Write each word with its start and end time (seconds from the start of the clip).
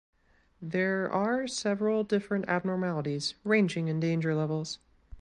There 0.63 1.11
are 1.11 1.45
several 1.45 2.03
different 2.03 2.49
abnormalities 2.49 3.35
ranging 3.43 3.87
in 3.87 3.99
danger 3.99 4.33
levels. 4.33 4.79